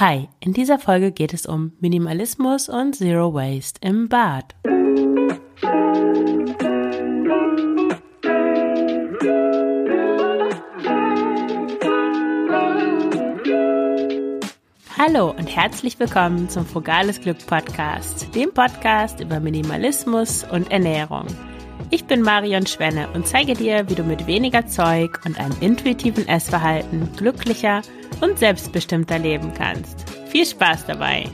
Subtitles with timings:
[0.00, 4.56] Hi, in dieser Folge geht es um Minimalismus und Zero Waste im Bad.
[14.98, 21.26] Hallo und herzlich willkommen zum Frugales Glück Podcast, dem Podcast über Minimalismus und Ernährung.
[21.94, 26.26] Ich bin Marion Schwenne und zeige dir, wie du mit weniger Zeug und einem intuitiven
[26.26, 27.82] Essverhalten glücklicher
[28.20, 30.04] und selbstbestimmter leben kannst.
[30.26, 31.30] Viel Spaß dabei!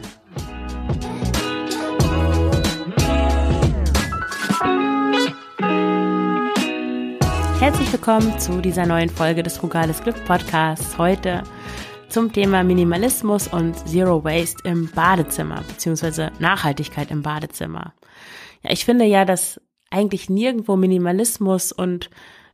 [7.59, 10.99] Herzlich willkommen zu dieser neuen Folge des Frugales Glück Podcasts.
[10.99, 11.43] Heute
[12.11, 17.95] zum Thema Minimalismus und Zero Waste im Badezimmer, beziehungsweise Nachhaltigkeit im Badezimmer.
[18.63, 19.59] Ja, ich finde ja, dass
[19.91, 22.09] eigentlich nirgendwo Minimalismus und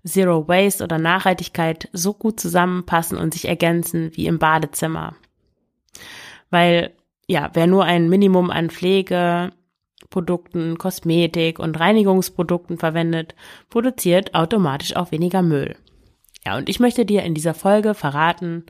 [0.05, 5.17] Zero Waste oder Nachhaltigkeit so gut zusammenpassen und sich ergänzen wie im Badezimmer.
[6.51, 6.95] Weil,
[7.27, 13.35] ja, wer nur ein Minimum an Pflegeprodukten, Kosmetik und Reinigungsprodukten verwendet,
[13.69, 15.77] produziert automatisch auch weniger Müll.
[16.45, 18.65] Ja, und ich möchte dir in dieser Folge verraten,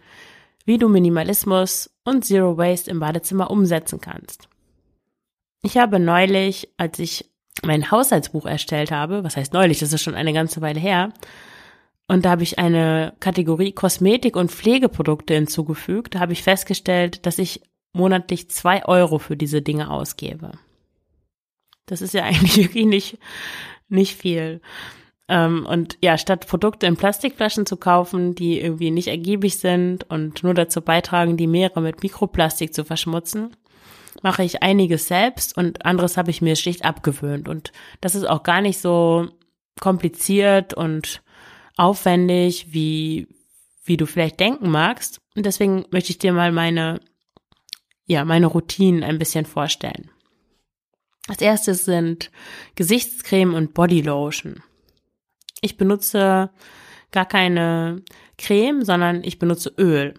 [0.65, 4.49] wie du Minimalismus und Zero Waste im Badezimmer umsetzen kannst.
[5.63, 7.31] Ich habe neulich, als ich
[7.65, 11.13] mein Haushaltsbuch erstellt habe, was heißt neulich, das ist schon eine ganze Weile her,
[12.09, 16.15] und da habe ich eine Kategorie Kosmetik und Pflegeprodukte hinzugefügt.
[16.15, 20.53] Da habe ich festgestellt, dass ich monatlich zwei Euro für diese Dinge ausgebe.
[21.87, 23.19] Das ist ja eigentlich wirklich nicht,
[23.89, 24.61] nicht viel.
[25.29, 30.45] Ähm, und ja, statt Produkte in Plastikflaschen zu kaufen, die irgendwie nicht ergiebig sind und
[30.45, 33.57] nur dazu beitragen, die Meere mit Mikroplastik zu verschmutzen,
[34.23, 37.49] mache ich einiges selbst und anderes habe ich mir schlicht abgewöhnt.
[37.49, 39.29] Und das ist auch gar nicht so
[39.81, 41.23] kompliziert und
[41.77, 43.29] aufwendig, wie,
[43.85, 45.21] wie du vielleicht denken magst.
[45.35, 47.01] Und deswegen möchte ich dir mal meine,
[48.07, 50.11] ja, meine Routinen ein bisschen vorstellen.
[51.29, 52.31] Als erstes sind
[52.77, 54.63] Gesichtscreme und Bodylotion.
[55.61, 56.51] Ich benutze
[57.11, 58.03] gar keine
[58.39, 60.15] Creme, sondern ich benutze Öl.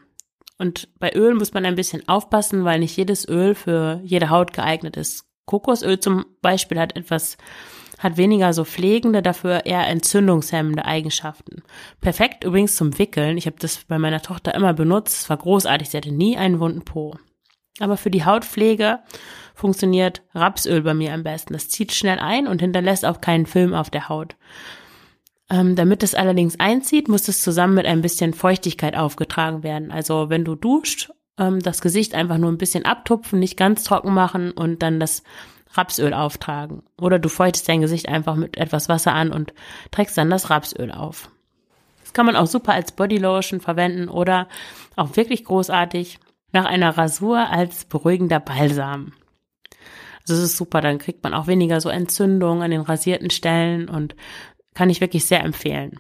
[0.58, 4.54] Und bei Öl muss man ein bisschen aufpassen, weil nicht jedes Öl für jede Haut
[4.54, 5.26] geeignet ist.
[5.46, 7.38] Kokosöl zum Beispiel hat etwas,
[8.00, 11.64] hat weniger so pflegende, dafür eher entzündungshemmende Eigenschaften.
[12.02, 13.38] Perfekt übrigens zum Wickeln.
[13.38, 15.22] Ich habe das bei meiner Tochter immer benutzt.
[15.22, 15.90] Es war großartig.
[15.90, 17.16] Sie hatte nie einen wunden Po.
[17.80, 19.00] Aber für die Hautpflege
[19.54, 21.54] funktioniert Rapsöl bei mir am besten.
[21.54, 24.36] Das zieht schnell ein und hinterlässt auch keinen Film auf der Haut.
[25.50, 29.92] Ähm, damit es allerdings einzieht, muss es zusammen mit ein bisschen Feuchtigkeit aufgetragen werden.
[29.92, 34.14] Also wenn du duscht, ähm, das Gesicht einfach nur ein bisschen abtupfen, nicht ganz trocken
[34.14, 35.24] machen und dann das
[35.72, 36.84] Rapsöl auftragen.
[37.00, 39.54] Oder du feuchtest dein Gesicht einfach mit etwas Wasser an und
[39.92, 41.30] trägst dann das Rapsöl auf.
[42.02, 44.48] Das kann man auch super als Bodylotion verwenden oder
[44.96, 46.20] auch wirklich großartig
[46.52, 49.14] nach einer Rasur als beruhigender Balsam.
[50.22, 53.90] Also es ist super, dann kriegt man auch weniger so Entzündungen an den rasierten Stellen
[53.90, 54.16] und
[54.78, 56.00] kann ich wirklich sehr empfehlen.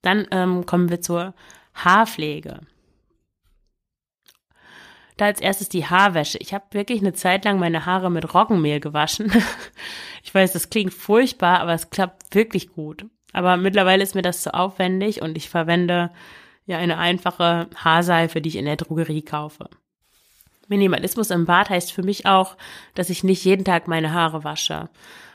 [0.00, 1.34] Dann ähm, kommen wir zur
[1.74, 2.60] Haarpflege.
[5.16, 6.38] Da als erstes die Haarwäsche.
[6.38, 9.32] Ich habe wirklich eine Zeit lang meine Haare mit Roggenmehl gewaschen.
[10.22, 13.06] ich weiß, das klingt furchtbar, aber es klappt wirklich gut.
[13.32, 16.12] Aber mittlerweile ist mir das zu aufwendig und ich verwende
[16.66, 19.68] ja eine einfache Haarseife, die ich in der Drogerie kaufe.
[20.70, 22.56] Minimalismus im Bad heißt für mich auch,
[22.94, 24.88] dass ich nicht jeden Tag meine Haare wasche.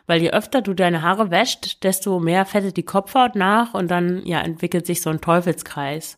[0.08, 4.26] Weil je öfter du deine Haare wäscht, desto mehr fettet die Kopfhaut nach und dann
[4.26, 6.18] ja entwickelt sich so ein Teufelskreis.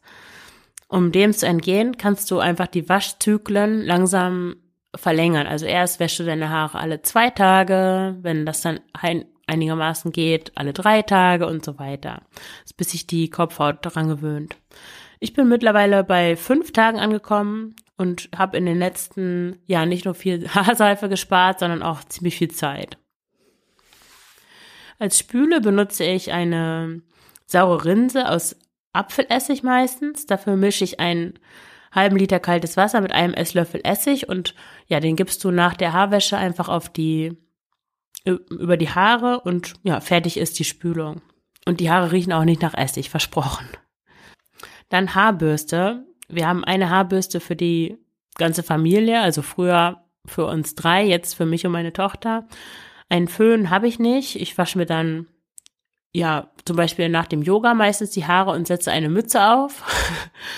[0.88, 4.56] Um dem zu entgehen, kannst du einfach die Waschzyklen langsam
[4.96, 5.48] verlängern.
[5.48, 10.52] Also erst wäschst du deine Haare alle zwei Tage, wenn das dann ein, einigermaßen geht,
[10.56, 12.22] alle drei Tage und so weiter,
[12.76, 14.56] bis sich die Kopfhaut daran gewöhnt.
[15.20, 20.14] Ich bin mittlerweile bei fünf Tagen angekommen und habe in den letzten Jahren nicht nur
[20.14, 22.98] viel Haarseife gespart, sondern auch ziemlich viel Zeit.
[25.00, 27.02] Als Spüle benutze ich eine
[27.46, 28.56] saure Rinse aus
[28.94, 30.26] Apfelessig meistens.
[30.26, 31.38] Dafür mische ich einen
[31.92, 34.56] halben Liter kaltes Wasser mit einem Esslöffel Essig und
[34.88, 37.38] ja, den gibst du nach der Haarwäsche einfach auf die
[38.26, 41.22] über die Haare und ja, fertig ist die Spülung.
[41.66, 43.68] Und die Haare riechen auch nicht nach Essig, versprochen.
[44.90, 46.06] Dann Haarbürste.
[46.28, 47.98] Wir haben eine Haarbürste für die
[48.38, 52.48] ganze Familie, also früher für uns drei, jetzt für mich und meine Tochter.
[53.10, 54.36] Einen Föhn habe ich nicht.
[54.36, 55.28] Ich wasche mir dann,
[56.12, 59.84] ja, zum Beispiel nach dem Yoga meistens die Haare und setze eine Mütze auf.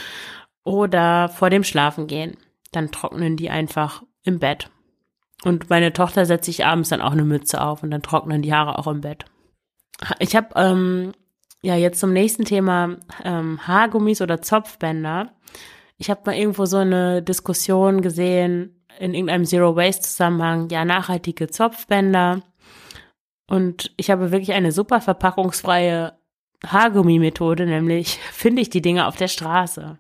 [0.64, 2.38] Oder vor dem Schlafengehen.
[2.72, 4.70] Dann trocknen die einfach im Bett.
[5.44, 8.54] Und meine Tochter setzt sich abends dann auch eine Mütze auf und dann trocknen die
[8.54, 9.26] Haare auch im Bett.
[10.20, 11.14] Ich habe ähm,
[11.62, 15.34] ja jetzt zum nächsten Thema ähm, Haargummis oder Zopfbänder.
[15.98, 21.48] Ich habe mal irgendwo so eine Diskussion gesehen in irgendeinem Zero Waste Zusammenhang, ja, nachhaltige
[21.48, 22.42] Zopfbänder.
[23.50, 26.18] Und ich habe wirklich eine super verpackungsfreie
[26.66, 30.00] Haargummi-Methode, nämlich finde ich die Dinge auf der Straße.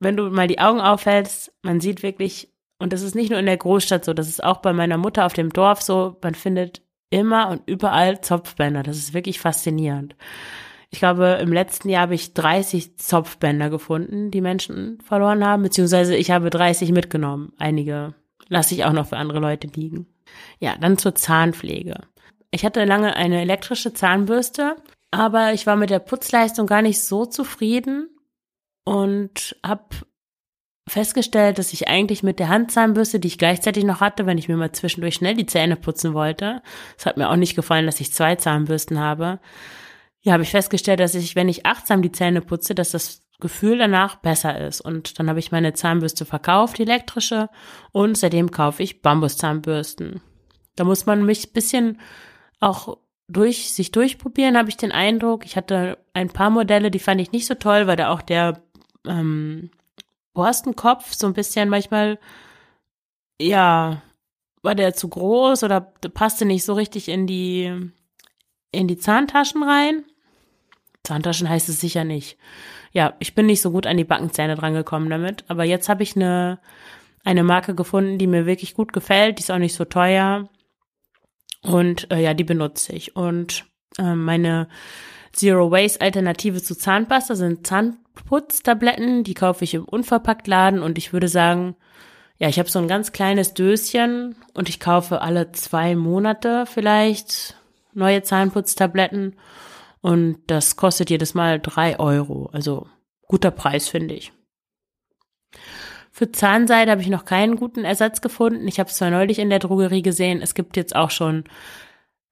[0.00, 3.46] Wenn du mal die Augen aufhältst, man sieht wirklich, und das ist nicht nur in
[3.46, 6.82] der Großstadt so, das ist auch bei meiner Mutter auf dem Dorf so, man findet
[7.10, 8.82] immer und überall Zopfbänder.
[8.82, 10.16] Das ist wirklich faszinierend.
[10.90, 16.16] Ich glaube, im letzten Jahr habe ich 30 Zopfbänder gefunden, die Menschen verloren haben, beziehungsweise
[16.16, 17.52] ich habe 30 mitgenommen.
[17.58, 18.14] Einige
[18.48, 20.06] lasse ich auch noch für andere Leute liegen.
[20.58, 21.94] Ja, dann zur Zahnpflege.
[22.50, 24.76] Ich hatte lange eine elektrische Zahnbürste,
[25.12, 28.08] aber ich war mit der Putzleistung gar nicht so zufrieden
[28.84, 29.84] und habe
[30.90, 34.56] festgestellt, dass ich eigentlich mit der Handzahnbürste, die ich gleichzeitig noch hatte, wenn ich mir
[34.56, 36.62] mal zwischendurch schnell die Zähne putzen wollte,
[36.98, 39.40] es hat mir auch nicht gefallen, dass ich zwei Zahnbürsten habe,
[40.22, 43.78] ja, habe ich festgestellt, dass ich, wenn ich achtsam die Zähne putze, dass das Gefühl
[43.78, 44.82] danach besser ist.
[44.82, 47.48] Und dann habe ich meine Zahnbürste verkauft, die elektrische,
[47.92, 50.20] und seitdem kaufe ich Bambuszahnbürsten.
[50.76, 51.98] Da muss man mich bisschen
[52.60, 52.98] auch
[53.28, 55.46] durch sich durchprobieren, habe ich den Eindruck.
[55.46, 58.62] Ich hatte ein paar Modelle, die fand ich nicht so toll, weil da auch der
[59.06, 59.70] ähm,
[60.34, 62.18] Borstenkopf so ein bisschen manchmal,
[63.40, 64.02] ja,
[64.62, 67.92] war der zu groß oder passte nicht so richtig in die
[68.72, 70.04] in die Zahntaschen rein.
[71.02, 72.38] Zahntaschen heißt es sicher nicht.
[72.92, 76.14] Ja, ich bin nicht so gut an die Backenzähne drangekommen damit, aber jetzt habe ich
[76.14, 76.60] eine,
[77.24, 80.48] eine Marke gefunden, die mir wirklich gut gefällt, die ist auch nicht so teuer
[81.62, 83.16] und äh, ja, die benutze ich.
[83.16, 83.66] Und
[83.98, 84.68] äh, meine
[85.32, 87.66] Zero Waste Alternative zu Zahnpasta sind
[88.20, 91.76] Zahnputztabletten, die kaufe ich im Unverpacktladen und ich würde sagen,
[92.38, 97.56] ja, ich habe so ein ganz kleines Döschen und ich kaufe alle zwei Monate vielleicht
[97.92, 99.36] neue Zahnputztabletten
[100.00, 102.48] und das kostet jedes Mal drei Euro.
[102.52, 102.86] Also
[103.26, 104.32] guter Preis, finde ich.
[106.10, 108.66] Für Zahnseide habe ich noch keinen guten Ersatz gefunden.
[108.68, 111.44] Ich habe es zwar neulich in der Drogerie gesehen, es gibt jetzt auch schon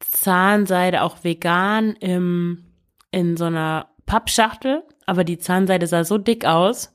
[0.00, 2.64] Zahnseide, auch vegan, im,
[3.11, 6.94] in so einer Pappschachtel, aber die Zahnseide sah so dick aus,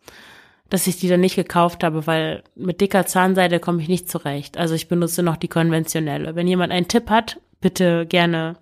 [0.70, 4.58] dass ich die dann nicht gekauft habe, weil mit dicker Zahnseide komme ich nicht zurecht.
[4.58, 6.36] Also ich benutze noch die konventionelle.
[6.36, 8.58] Wenn jemand einen Tipp hat, bitte gerne,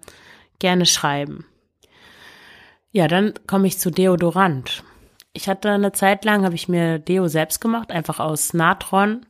[0.60, 1.46] gerne schreiben.
[2.92, 4.84] Ja, dann komme ich zu Deodorant.
[5.34, 9.26] Ich hatte eine Zeit lang, habe ich mir Deo selbst gemacht, einfach aus Natron.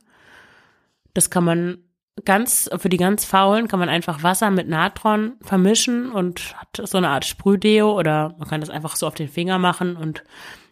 [1.14, 1.78] Das kann man
[2.24, 6.98] ganz, für die ganz faulen kann man einfach Wasser mit Natron vermischen und hat so
[6.98, 10.22] eine Art Sprühdeo oder man kann das einfach so auf den Finger machen und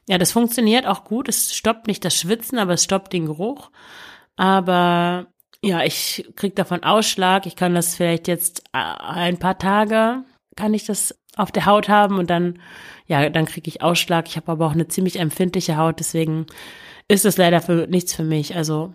[0.09, 1.29] ja, das funktioniert auch gut.
[1.29, 3.71] Es stoppt nicht das Schwitzen, aber es stoppt den Geruch.
[4.35, 5.29] Aber
[5.63, 7.47] ja, ich krieg davon Ausschlag.
[7.47, 10.25] Ich kann das vielleicht jetzt äh, ein paar Tage
[10.57, 12.61] kann ich das auf der Haut haben und dann,
[13.07, 14.29] ja, dann kriege ich Ausschlag.
[14.29, 16.47] Ich habe aber auch eine ziemlich empfindliche Haut, deswegen
[17.09, 18.57] ist es leider für nichts für mich.
[18.57, 18.93] Also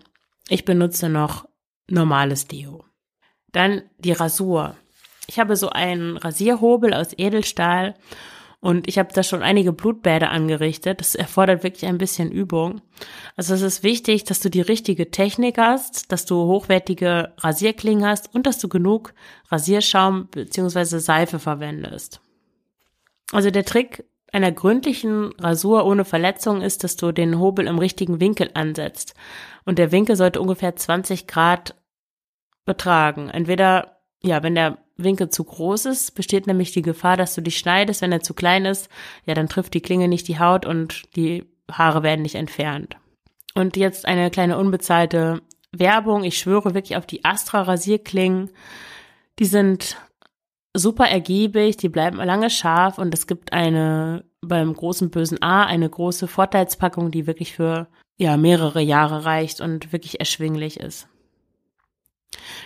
[0.48, 1.46] ich benutze noch
[1.88, 2.84] normales Deo.
[3.52, 4.76] Dann die Rasur.
[5.26, 7.94] Ich habe so einen Rasierhobel aus Edelstahl
[8.60, 11.00] und ich habe da schon einige Blutbäder angerichtet.
[11.00, 12.80] Das erfordert wirklich ein bisschen Übung.
[13.36, 18.34] Also es ist wichtig, dass du die richtige Technik hast, dass du hochwertige Rasierklingen hast
[18.34, 19.14] und dass du genug
[19.50, 22.20] Rasierschaum beziehungsweise Seife verwendest.
[23.32, 24.04] Also der Trick
[24.36, 29.14] einer gründlichen Rasur ohne Verletzung ist, dass du den Hobel im richtigen Winkel ansetzt.
[29.64, 31.74] Und der Winkel sollte ungefähr 20 Grad
[32.66, 33.30] betragen.
[33.30, 37.56] Entweder, ja, wenn der Winkel zu groß ist, besteht nämlich die Gefahr, dass du dich
[37.56, 38.02] schneidest.
[38.02, 38.90] Wenn er zu klein ist,
[39.24, 42.96] ja, dann trifft die Klinge nicht die Haut und die Haare werden nicht entfernt.
[43.54, 45.40] Und jetzt eine kleine unbezahlte
[45.72, 46.24] Werbung.
[46.24, 48.50] Ich schwöre wirklich auf die Astra Rasierklingen.
[49.38, 49.96] Die sind
[50.74, 55.88] super ergiebig, die bleiben lange scharf und es gibt eine beim großen bösen A eine
[55.88, 61.08] große Vorteilspackung, die wirklich für ja mehrere Jahre reicht und wirklich erschwinglich ist.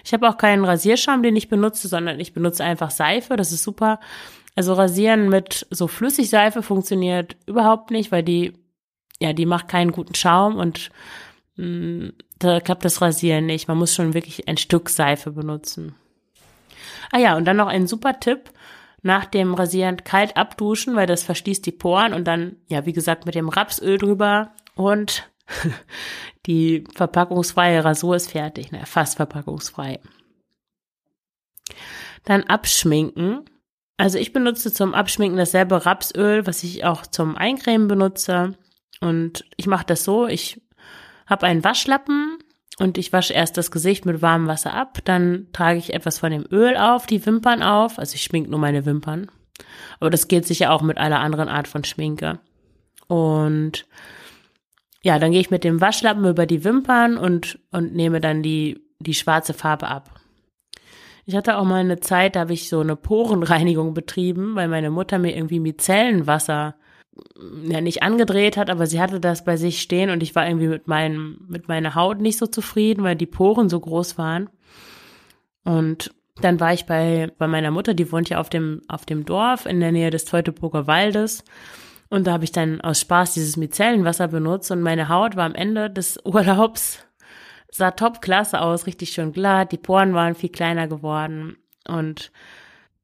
[0.05, 3.37] Ich habe auch keinen Rasierschaum, den ich benutze, sondern ich benutze einfach Seife.
[3.37, 4.00] Das ist super.
[4.57, 8.55] Also Rasieren mit so Flüssigseife funktioniert überhaupt nicht, weil die,
[9.21, 10.91] ja, die macht keinen guten Schaum und
[11.57, 13.69] mh, mm, da klappt das Rasieren nicht.
[13.69, 15.95] Man muss schon wirklich ein Stück Seife benutzen.
[17.12, 18.50] Ah ja, und dann noch ein super Tipp.
[19.02, 23.26] Nach dem Rasieren kalt abduschen, weil das verschließt die Poren und dann, ja, wie gesagt,
[23.26, 25.30] mit dem Rapsöl drüber und
[26.47, 30.00] die verpackungsfreie Rasur ist fertig, ne, fast verpackungsfrei.
[32.25, 33.45] Dann abschminken.
[33.97, 38.57] Also ich benutze zum Abschminken dasselbe Rapsöl, was ich auch zum Eincremen benutze.
[39.00, 40.61] Und ich mache das so, ich
[41.26, 42.38] habe einen Waschlappen
[42.81, 46.31] und ich wasche erst das Gesicht mit warmem Wasser ab, dann trage ich etwas von
[46.31, 49.31] dem Öl auf, die Wimpern auf, also ich schmink nur meine Wimpern.
[50.01, 52.41] Aber das geht sicher auch mit aller anderen Art von Schminke.
[53.07, 53.87] Und
[55.03, 58.81] ja, dann gehe ich mit dem Waschlappen über die Wimpern und, und nehme dann die,
[58.99, 60.19] die schwarze Farbe ab.
[61.27, 64.91] Ich hatte auch mal eine Zeit, da habe ich so eine Porenreinigung betrieben, weil meine
[64.91, 66.77] Mutter mir irgendwie Micellenwasser
[67.65, 70.69] ja nicht angedreht hat, aber sie hatte das bei sich stehen und ich war irgendwie
[70.69, 74.50] mit meinem mit meiner Haut nicht so zufrieden, weil die Poren so groß waren.
[75.65, 79.25] Und dann war ich bei bei meiner Mutter, die wohnt ja auf dem auf dem
[79.25, 81.45] Dorf in der Nähe des Teutoburger Waldes.
[82.09, 85.55] Und da habe ich dann aus Spaß dieses Micellenwasser benutzt und meine Haut war am
[85.55, 87.05] Ende des Urlaubs
[87.71, 92.33] sah top klasse aus, richtig schön glatt, die Poren waren viel kleiner geworden und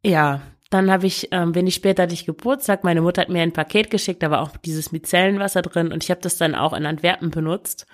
[0.05, 3.53] ja, dann habe ich, ähm, wenig später hatte ich Geburtstag, meine Mutter hat mir ein
[3.53, 6.87] Paket geschickt, da war auch dieses Micellenwasser drin und ich habe das dann auch in
[6.87, 7.87] Antwerpen benutzt.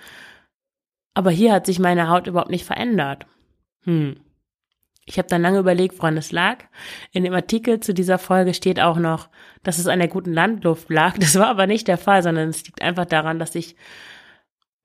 [1.13, 3.27] Aber hier hat sich meine Haut überhaupt nicht verändert.
[3.83, 4.17] Hm.
[5.05, 6.63] Ich habe dann lange überlegt, woran es lag.
[7.11, 9.29] In dem Artikel zu dieser Folge steht auch noch,
[9.61, 11.17] dass es an der guten Landluft lag.
[11.19, 13.75] Das war aber nicht der Fall, sondern es liegt einfach daran, dass ich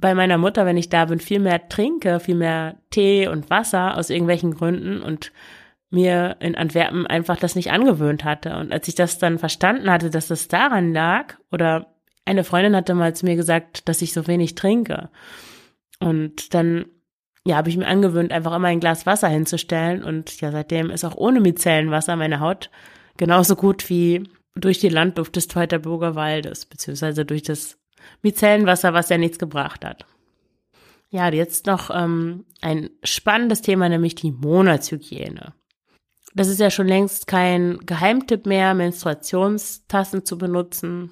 [0.00, 3.97] bei meiner Mutter, wenn ich da bin, viel mehr trinke, viel mehr Tee und Wasser
[3.97, 5.33] aus irgendwelchen Gründen und
[5.90, 8.57] mir in Antwerpen einfach das nicht angewöhnt hatte.
[8.57, 12.95] Und als ich das dann verstanden hatte, dass das daran lag, oder eine Freundin hatte
[12.95, 15.09] mal zu mir gesagt, dass ich so wenig trinke.
[15.99, 16.87] Und dann,
[17.47, 20.04] ja, habe ich mir angewöhnt, einfach immer ein Glas Wasser hinzustellen.
[20.04, 22.71] Und ja, seitdem ist auch ohne Micellenwasser meine Haut
[23.16, 27.78] genauso gut wie durch die Landluft des Teutoburger Waldes, beziehungsweise durch das
[28.23, 30.04] Micellenwasser, was ja nichts gebracht hat.
[31.11, 35.54] Ja, jetzt noch ähm, ein spannendes Thema, nämlich die Monatshygiene.
[36.38, 41.11] Das ist ja schon längst kein Geheimtipp mehr, Menstruationstassen zu benutzen.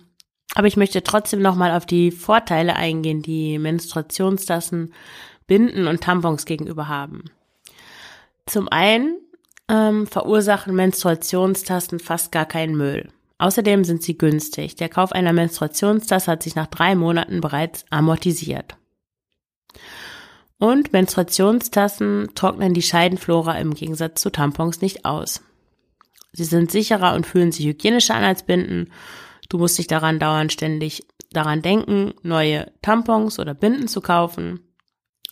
[0.55, 4.95] Aber ich möchte trotzdem nochmal auf die Vorteile eingehen, die Menstruationstassen,
[5.49, 7.25] Binden und Tampons gegenüber haben.
[8.47, 9.17] Zum einen
[9.69, 13.09] ähm, verursachen Menstruationstassen fast gar keinen Müll.
[13.39, 14.77] Außerdem sind sie günstig.
[14.77, 18.77] Der Kauf einer Menstruationstasse hat sich nach drei Monaten bereits amortisiert.
[20.59, 25.43] Und Menstruationstassen trocknen die Scheidenflora im Gegensatz zu Tampons nicht aus.
[26.33, 28.93] Sie sind sicherer und fühlen sich hygienischer an als Binden.
[29.49, 34.61] Du musst dich daran dauernd ständig daran denken, neue Tampons oder Binden zu kaufen.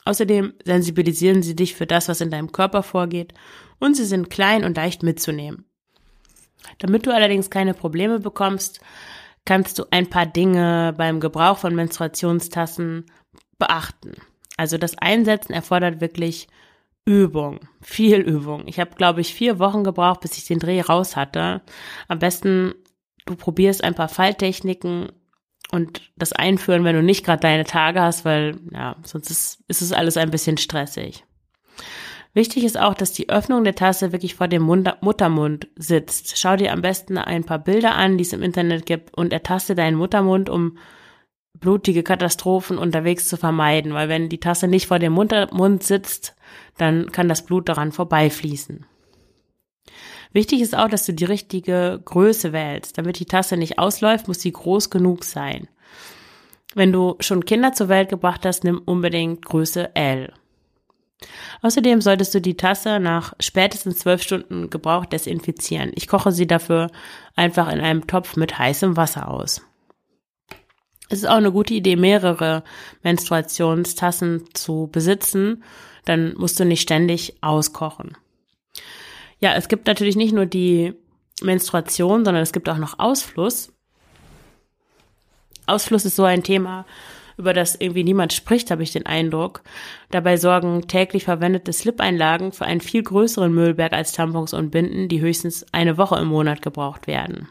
[0.04, 3.32] Außerdem sensibilisieren sie dich für das, was in deinem Körper vorgeht
[3.80, 5.64] und sie sind klein und leicht mitzunehmen.
[6.78, 8.80] Damit du allerdings keine Probleme bekommst,
[9.44, 13.06] kannst du ein paar Dinge beim Gebrauch von Menstruationstassen
[13.58, 14.12] beachten.
[14.56, 16.48] Also das Einsetzen erfordert wirklich
[17.04, 18.66] Übung, viel Übung.
[18.66, 21.60] Ich habe, glaube ich, vier Wochen gebraucht, bis ich den Dreh raus hatte.
[22.08, 22.74] Am besten,
[23.26, 25.12] du probierst ein paar Falltechniken
[25.70, 29.82] und das einführen, wenn du nicht gerade deine Tage hast, weil ja, sonst ist, ist
[29.82, 31.24] es alles ein bisschen stressig.
[32.32, 36.38] Wichtig ist auch, dass die Öffnung der Tasse wirklich vor dem Muttermund sitzt.
[36.38, 39.74] Schau dir am besten ein paar Bilder an, die es im Internet gibt und ertaste
[39.74, 40.78] deinen Muttermund, um
[41.54, 46.34] blutige Katastrophen unterwegs zu vermeiden, weil wenn die Tasse nicht vor dem Mund sitzt,
[46.76, 48.86] dann kann das Blut daran vorbeifließen.
[50.32, 52.98] Wichtig ist auch, dass du die richtige Größe wählst.
[52.98, 55.68] Damit die Tasse nicht ausläuft, muss sie groß genug sein.
[56.74, 60.32] Wenn du schon Kinder zur Welt gebracht hast, nimm unbedingt Größe L.
[61.62, 65.92] Außerdem solltest du die Tasse nach spätestens zwölf Stunden Gebrauch desinfizieren.
[65.94, 66.90] Ich koche sie dafür
[67.36, 69.62] einfach in einem Topf mit heißem Wasser aus.
[71.14, 72.64] Es ist auch eine gute Idee, mehrere
[73.04, 75.62] Menstruationstassen zu besitzen.
[76.04, 78.16] Dann musst du nicht ständig auskochen.
[79.38, 80.94] Ja, es gibt natürlich nicht nur die
[81.40, 83.72] Menstruation, sondern es gibt auch noch Ausfluss.
[85.66, 86.84] Ausfluss ist so ein Thema,
[87.36, 89.62] über das irgendwie niemand spricht, habe ich den Eindruck.
[90.10, 95.20] Dabei sorgen täglich verwendete Slip-Einlagen für einen viel größeren Müllberg als Tampons und Binden, die
[95.20, 97.46] höchstens eine Woche im Monat gebraucht werden.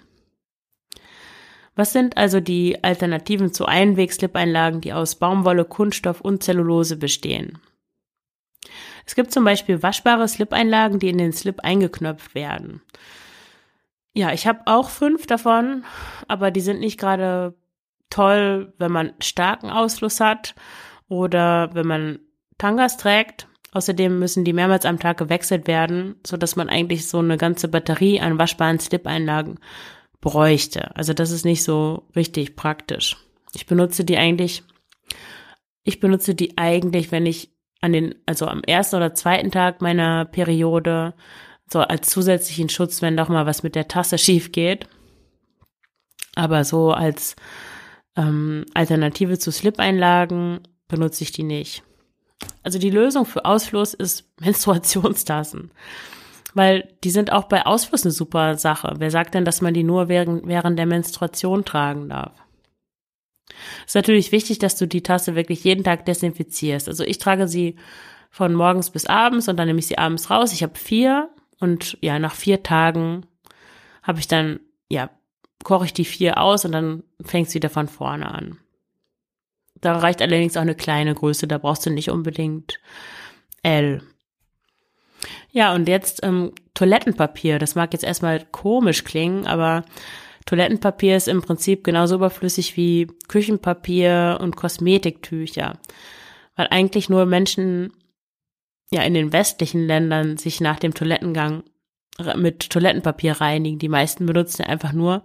[1.75, 7.57] Was sind also die Alternativen zu Einweg-Slip-Einlagen, die aus Baumwolle, Kunststoff und Zellulose bestehen?
[9.05, 12.81] Es gibt zum Beispiel waschbare Slip-Einlagen, die in den Slip eingeknöpft werden.
[14.13, 15.83] Ja, ich habe auch fünf davon,
[16.27, 17.55] aber die sind nicht gerade
[18.09, 20.53] toll, wenn man starken Ausfluss hat
[21.09, 22.19] oder wenn man
[22.59, 23.47] Tangas trägt.
[23.71, 27.67] Außerdem müssen die mehrmals am Tag gewechselt werden, so dass man eigentlich so eine ganze
[27.67, 29.59] Batterie an waschbaren Slip-Einlagen
[30.23, 30.95] bräuchte.
[30.95, 33.17] Also das ist nicht so richtig praktisch.
[33.53, 34.63] Ich benutze die eigentlich,
[35.83, 37.51] ich benutze die eigentlich, wenn ich
[37.81, 41.13] an den, also am ersten oder zweiten Tag meiner Periode,
[41.69, 44.87] so als zusätzlichen Schutz, wenn doch mal was mit der Tasse schief geht.
[46.35, 47.35] Aber so als
[48.15, 51.83] ähm, Alternative zu Slip-Einlagen benutze ich die nicht.
[52.63, 55.71] Also die Lösung für Ausfluss ist Menstruationstassen.
[56.53, 58.93] Weil die sind auch bei Ausfluss eine super Sache.
[58.97, 62.33] Wer sagt denn, dass man die nur während, während der Menstruation tragen darf?
[63.85, 66.87] ist natürlich wichtig, dass du die Tasse wirklich jeden Tag desinfizierst.
[66.87, 67.75] Also ich trage sie
[68.29, 70.53] von morgens bis abends und dann nehme ich sie abends raus.
[70.53, 71.29] Ich habe vier
[71.59, 73.25] und ja, nach vier Tagen
[74.01, 75.09] habe ich dann, ja,
[75.63, 78.57] koche ich die vier aus und dann fängt es wieder von vorne an.
[79.79, 82.79] Da reicht allerdings auch eine kleine Größe, da brauchst du nicht unbedingt
[83.63, 84.01] L.
[85.51, 87.59] Ja, und jetzt ähm, Toilettenpapier.
[87.59, 89.83] Das mag jetzt erstmal komisch klingen, aber
[90.45, 95.79] Toilettenpapier ist im Prinzip genauso überflüssig wie Küchenpapier und Kosmetiktücher.
[96.55, 97.93] Weil eigentlich nur Menschen
[98.91, 101.63] ja in den westlichen Ländern sich nach dem Toilettengang
[102.35, 103.79] mit Toilettenpapier reinigen.
[103.79, 105.23] Die meisten benutzen einfach nur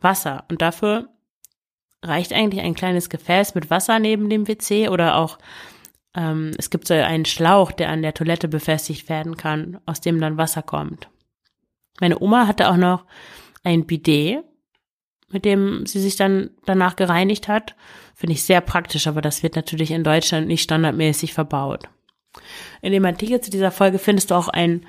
[0.00, 0.44] Wasser.
[0.50, 1.08] Und dafür
[2.02, 5.38] reicht eigentlich ein kleines Gefäß mit Wasser neben dem WC oder auch
[6.16, 10.20] ähm, es gibt so einen Schlauch, der an der Toilette befestigt werden kann, aus dem
[10.20, 11.08] dann Wasser kommt.
[12.00, 13.04] Meine Oma hatte auch noch
[13.62, 14.44] ein Bidet,
[15.28, 17.74] mit dem sie sich dann danach gereinigt hat.
[18.14, 21.88] Finde ich sehr praktisch, aber das wird natürlich in Deutschland nicht standardmäßig verbaut.
[22.80, 24.86] In dem Artikel zu dieser Folge findest du auch ein,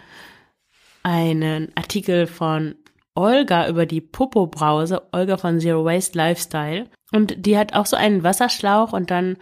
[1.03, 2.75] einen Artikel von
[3.15, 6.87] Olga über die Popo-Brause, Olga von Zero Waste Lifestyle.
[7.11, 9.37] Und die hat auch so einen Wasserschlauch und dann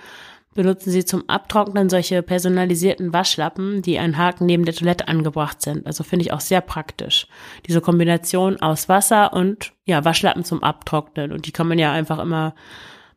[0.55, 5.85] benutzen sie zum Abtrocknen solche personalisierten Waschlappen, die an Haken neben der Toilette angebracht sind.
[5.85, 7.27] Also finde ich auch sehr praktisch.
[7.67, 11.31] Diese Kombination aus Wasser und ja, Waschlappen zum Abtrocknen.
[11.31, 12.55] Und die kann man ja einfach immer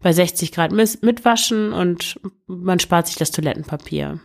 [0.00, 4.20] bei 60 Grad mitwaschen und man spart sich das Toilettenpapier.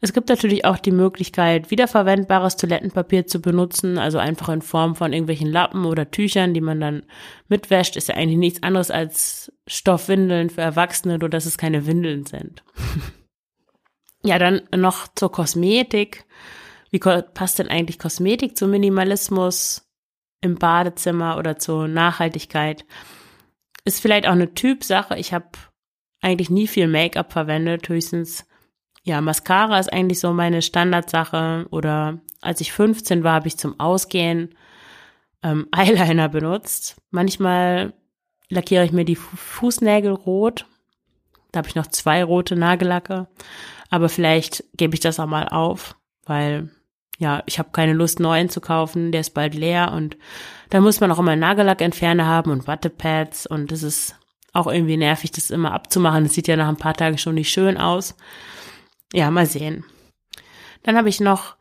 [0.00, 5.12] Es gibt natürlich auch die Möglichkeit, wiederverwendbares Toilettenpapier zu benutzen, also einfach in Form von
[5.12, 7.02] irgendwelchen Lappen oder Tüchern, die man dann
[7.48, 7.96] mitwäscht.
[7.96, 12.62] Ist ja eigentlich nichts anderes als Stoffwindeln für Erwachsene, nur dass es keine Windeln sind.
[14.22, 16.24] ja, dann noch zur Kosmetik.
[16.90, 19.88] Wie passt denn eigentlich Kosmetik zum Minimalismus
[20.40, 22.84] im Badezimmer oder zur Nachhaltigkeit?
[23.84, 25.16] Ist vielleicht auch eine Typsache.
[25.16, 25.46] Ich habe
[26.20, 28.46] eigentlich nie viel Make-up verwendet, höchstens
[29.06, 31.66] ja, Mascara ist eigentlich so meine Standardsache.
[31.70, 34.50] Oder als ich 15 war, habe ich zum Ausgehen
[35.44, 36.96] ähm, Eyeliner benutzt.
[37.10, 37.94] Manchmal
[38.48, 40.66] lackiere ich mir die Fußnägel rot.
[41.52, 43.28] Da habe ich noch zwei rote Nagellacke.
[43.90, 46.70] Aber vielleicht gebe ich das auch mal auf, weil
[47.18, 49.12] ja, ich habe keine Lust, neuen zu kaufen.
[49.12, 50.16] Der ist bald leer und
[50.70, 54.16] da muss man auch immer Nagellackentferner haben und Wattepads und das ist
[54.52, 56.24] auch irgendwie nervig, das immer abzumachen.
[56.24, 58.16] Das sieht ja nach ein paar Tagen schon nicht schön aus.
[59.12, 59.84] Ja, mal sehen.
[60.82, 61.56] Dann habe ich noch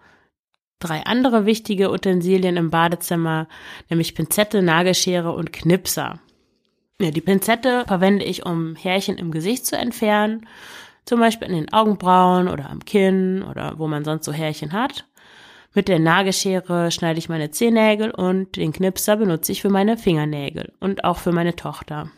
[0.79, 3.47] drei andere wichtige Utensilien im Badezimmer,
[3.89, 6.19] nämlich Pinzette, Nagelschere und Knipser.
[7.01, 10.47] Ja, die Pinzette verwende ich, um Härchen im Gesicht zu entfernen,
[11.05, 15.05] zum Beispiel in den Augenbrauen oder am Kinn oder wo man sonst so Härchen hat.
[15.73, 20.71] Mit der Nagelschere schneide ich meine Zehennägel und den Knipser benutze ich für meine Fingernägel
[20.79, 22.09] und auch für meine Tochter.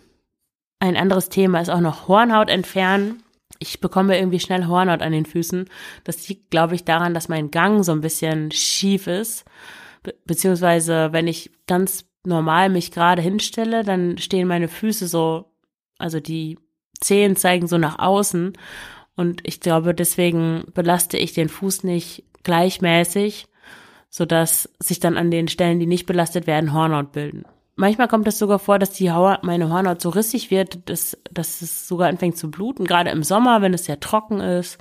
[0.80, 3.24] Ein anderes Thema ist auch noch Hornhaut entfernen
[3.60, 5.66] ich bekomme irgendwie schnell Hornhaut an den Füßen.
[6.04, 9.46] Das liegt, glaube ich, daran, dass mein Gang so ein bisschen schief ist.
[10.04, 15.52] Be beziehungsweise, wenn ich ganz normal mich gerade hinstelle, dann stehen meine Füße so,
[15.98, 16.60] also die
[17.00, 18.54] Zehen zeigen so nach außen.
[19.16, 23.48] Und ich glaube, deswegen belaste ich den Fuß nicht gleichmäßig,
[24.10, 27.46] sodass sich dann an den Stellen, die nicht belastet werden, Hornhaut bilden.
[27.80, 31.62] Manchmal kommt es sogar vor, dass die Haut, meine Hornhaut so rissig wird, dass, dass
[31.62, 34.80] es sogar anfängt zu bluten, gerade im Sommer, wenn es sehr trocken ist.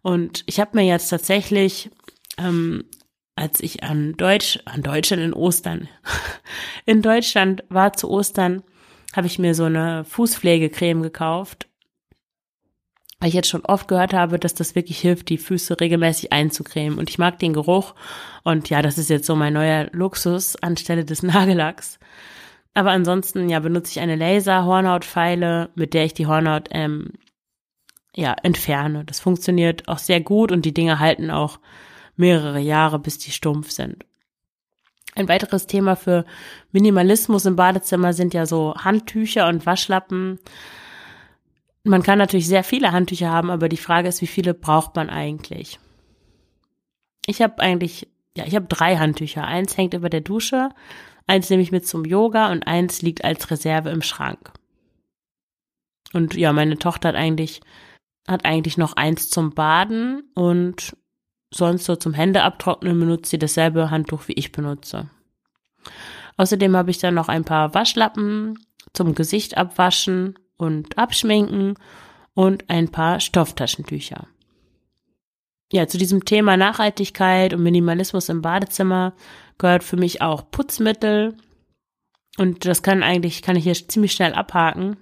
[0.00, 1.90] Und ich habe mir jetzt tatsächlich,
[2.38, 2.84] ähm,
[3.36, 5.88] als ich an Deutsch, an Deutschland in Ostern,
[6.86, 8.62] in Deutschland war zu Ostern,
[9.14, 11.68] habe ich mir so eine Fußpflegecreme gekauft,
[13.20, 16.98] weil ich jetzt schon oft gehört habe, dass das wirklich hilft, die Füße regelmäßig einzucremen.
[16.98, 17.94] Und ich mag den Geruch.
[18.42, 21.98] Und ja, das ist jetzt so mein neuer Luxus anstelle des Nagellacks.
[22.78, 27.10] Aber ansonsten, ja, benutze ich eine Laser-Hornhautpfeile, mit der ich die Hornhaut, ähm,
[28.14, 29.04] ja, entferne.
[29.04, 31.58] Das funktioniert auch sehr gut und die Dinge halten auch
[32.14, 34.04] mehrere Jahre, bis die stumpf sind.
[35.16, 36.24] Ein weiteres Thema für
[36.70, 40.38] Minimalismus im Badezimmer sind ja so Handtücher und Waschlappen.
[41.82, 45.10] Man kann natürlich sehr viele Handtücher haben, aber die Frage ist, wie viele braucht man
[45.10, 45.80] eigentlich?
[47.26, 49.42] Ich habe eigentlich, ja, ich habe drei Handtücher.
[49.42, 50.68] Eins hängt über der Dusche,
[51.28, 54.52] Eins nehme ich mit zum Yoga und eins liegt als Reserve im Schrank.
[56.14, 57.60] Und ja, meine Tochter hat eigentlich,
[58.26, 60.96] hat eigentlich noch eins zum Baden und
[61.52, 65.10] sonst so zum Hände abtrocknen benutzt sie dasselbe Handtuch, wie ich benutze.
[66.38, 68.58] Außerdem habe ich dann noch ein paar Waschlappen
[68.94, 71.74] zum Gesicht abwaschen und abschminken
[72.32, 74.28] und ein paar Stofftaschentücher.
[75.72, 79.12] Ja, zu diesem Thema Nachhaltigkeit und Minimalismus im Badezimmer
[79.58, 81.36] gehört für mich auch Putzmittel.
[82.38, 84.96] Und das kann eigentlich, kann ich hier ziemlich schnell abhaken.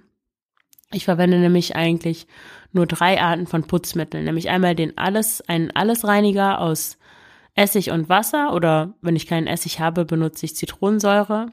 [0.91, 2.27] Ich verwende nämlich eigentlich
[2.71, 6.97] nur drei Arten von Putzmitteln, nämlich einmal den alles, einen Allesreiniger aus
[7.55, 11.47] Essig und Wasser oder wenn ich keinen Essig habe, benutze ich Zitronensäure.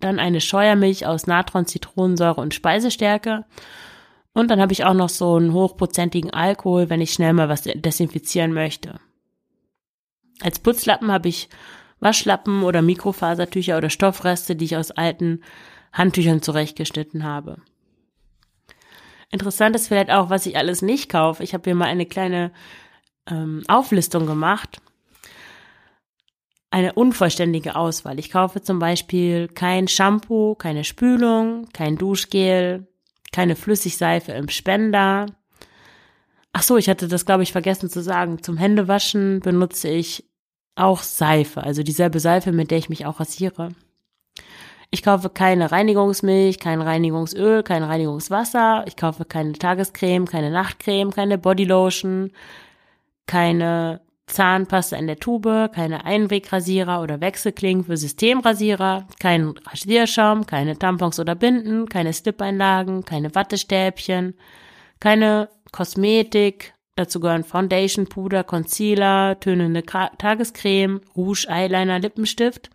[0.00, 3.44] Dann eine Scheuermilch aus Natron, Zitronensäure und Speisestärke.
[4.32, 7.62] Und dann habe ich auch noch so einen hochprozentigen Alkohol, wenn ich schnell mal was
[7.62, 8.98] desinfizieren möchte.
[10.40, 11.48] Als Putzlappen habe ich
[12.00, 15.42] Waschlappen oder Mikrofasertücher oder Stoffreste, die ich aus alten
[15.92, 17.58] Handtüchern zurechtgeschnitten habe.
[19.30, 21.42] Interessant ist vielleicht auch, was ich alles nicht kaufe.
[21.42, 22.52] Ich habe hier mal eine kleine
[23.28, 24.80] ähm, Auflistung gemacht.
[26.70, 28.18] Eine unvollständige Auswahl.
[28.18, 32.86] Ich kaufe zum Beispiel kein Shampoo, keine Spülung, kein Duschgel,
[33.32, 35.26] keine Flüssigseife im Spender.
[36.58, 38.42] Ach so, ich hatte das, glaube ich, vergessen zu sagen.
[38.42, 40.24] Zum Händewaschen benutze ich
[40.74, 43.72] auch Seife, also dieselbe Seife, mit der ich mich auch rasiere.
[44.90, 48.84] Ich kaufe keine Reinigungsmilch, kein Reinigungsöl, kein Reinigungswasser.
[48.86, 52.32] Ich kaufe keine Tagescreme, keine Nachtcreme, keine Bodylotion,
[53.26, 61.20] keine Zahnpasta in der Tube, keine Einwegrasierer oder Wechselklingen für Systemrasierer, kein Rasierschaum, keine Tampons
[61.20, 64.32] oder Binden, keine Slip-Einlagen, keine Wattestäbchen,
[65.00, 72.70] keine Kosmetik, dazu gehören Foundation, Puder, Concealer, tönende Tagescreme, Rouge, Eyeliner, Lippenstift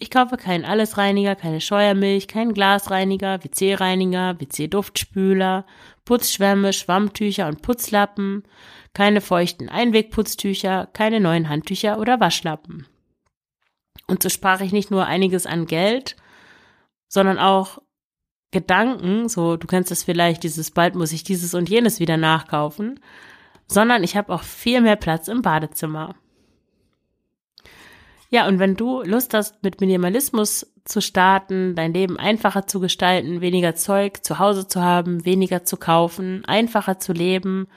[0.00, 5.66] ich kaufe keinen Allesreiniger, keine Scheuermilch, keinen Glasreiniger, WC-Reiniger, WC-Duftspüler,
[6.04, 8.44] Putzschwämme, Schwammtücher und Putzlappen,
[8.94, 12.86] keine feuchten Einwegputztücher, keine neuen Handtücher oder Waschlappen.
[14.06, 16.14] Und so spare ich nicht nur einiges an Geld,
[17.08, 17.78] sondern auch
[18.50, 23.00] Gedanken, so du kennst das vielleicht, dieses bald muss ich dieses und jenes wieder nachkaufen,
[23.66, 26.14] sondern ich habe auch viel mehr Platz im Badezimmer.
[28.30, 33.40] Ja, und wenn du Lust hast, mit Minimalismus zu starten, dein Leben einfacher zu gestalten,
[33.40, 37.68] weniger Zeug zu Hause zu haben, weniger zu kaufen, einfacher zu leben,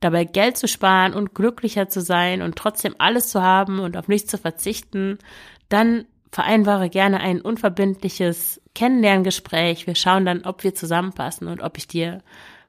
[0.00, 4.08] dabei Geld zu sparen und glücklicher zu sein und trotzdem alles zu haben und auf
[4.08, 5.18] nichts zu verzichten,
[5.68, 9.86] dann vereinbare gerne ein unverbindliches Kennenlerngespräch.
[9.86, 12.22] Wir schauen dann, ob wir zusammenpassen und ob ich dir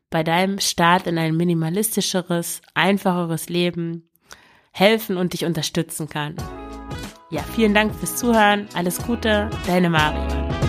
[0.09, 4.09] bei deinem Start in ein minimalistischeres, einfacheres Leben
[4.71, 6.35] helfen und dich unterstützen kann.
[7.31, 8.67] Ja, vielen Dank fürs Zuhören.
[8.75, 10.62] Alles Gute, deine Marion.